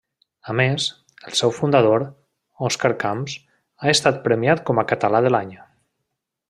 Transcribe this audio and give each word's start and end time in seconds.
A 0.51 0.53
més, 0.59 0.85
el 1.31 1.35
seu 1.41 1.53
fundador, 1.57 2.05
Òscar 2.71 2.93
Camps, 3.05 3.37
ha 3.83 3.93
estat 3.95 4.21
premiat 4.27 4.69
com 4.71 4.83
a 4.85 4.89
Català 4.95 5.27
de 5.27 5.35
l'Any. 5.37 5.57